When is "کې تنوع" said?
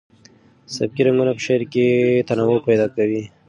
1.71-2.59